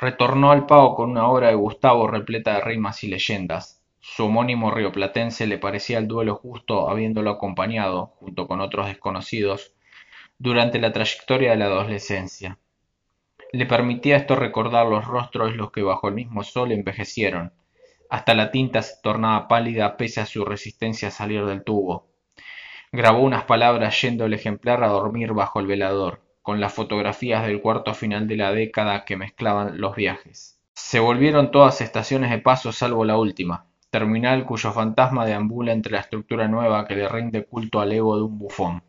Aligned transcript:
Retornó 0.00 0.50
al 0.50 0.64
pago 0.64 0.94
con 0.94 1.10
una 1.10 1.28
obra 1.28 1.48
de 1.48 1.56
Gustavo 1.56 2.06
repleta 2.06 2.54
de 2.54 2.62
rimas 2.62 3.04
y 3.04 3.08
leyendas. 3.08 3.82
Su 4.00 4.24
homónimo 4.24 4.70
rioplatense 4.70 5.46
le 5.46 5.58
parecía 5.58 5.98
el 5.98 6.08
duelo 6.08 6.36
justo 6.36 6.88
habiéndolo 6.88 7.28
acompañado, 7.28 8.14
junto 8.18 8.48
con 8.48 8.62
otros 8.62 8.86
desconocidos, 8.86 9.74
durante 10.38 10.78
la 10.78 10.90
trayectoria 10.94 11.50
de 11.50 11.58
la 11.58 11.66
adolescencia. 11.66 12.56
Le 13.52 13.66
permitía 13.66 14.16
esto 14.16 14.36
recordar 14.36 14.86
los 14.86 15.04
rostros 15.04 15.54
los 15.54 15.70
que 15.70 15.82
bajo 15.82 16.08
el 16.08 16.14
mismo 16.14 16.44
sol 16.44 16.72
envejecieron. 16.72 17.52
Hasta 18.08 18.32
la 18.32 18.50
tinta 18.50 18.80
se 18.80 19.02
tornaba 19.02 19.48
pálida 19.48 19.98
pese 19.98 20.22
a 20.22 20.26
su 20.26 20.46
resistencia 20.46 21.08
a 21.08 21.10
salir 21.10 21.44
del 21.44 21.62
tubo. 21.62 22.06
Grabó 22.90 23.20
unas 23.20 23.44
palabras 23.44 24.00
yendo 24.00 24.24
el 24.24 24.32
ejemplar 24.32 24.82
a 24.82 24.88
dormir 24.88 25.34
bajo 25.34 25.60
el 25.60 25.66
velador 25.66 26.22
con 26.50 26.60
las 26.60 26.72
fotografías 26.72 27.46
del 27.46 27.60
cuarto 27.60 27.94
final 27.94 28.26
de 28.26 28.34
la 28.34 28.50
década 28.50 29.04
que 29.04 29.16
mezclaban 29.16 29.80
los 29.80 29.94
viajes. 29.94 30.58
Se 30.74 30.98
volvieron 30.98 31.52
todas 31.52 31.80
estaciones 31.80 32.28
de 32.32 32.38
paso 32.38 32.72
salvo 32.72 33.04
la 33.04 33.16
última, 33.16 33.66
terminal 33.88 34.44
cuyo 34.44 34.72
fantasma 34.72 35.24
deambula 35.24 35.72
entre 35.72 35.92
la 35.92 36.00
estructura 36.00 36.48
nueva 36.48 36.88
que 36.88 36.96
le 36.96 37.08
rinde 37.08 37.44
culto 37.44 37.80
al 37.80 37.92
ego 37.92 38.16
de 38.16 38.22
un 38.22 38.36
bufón. 38.36 38.82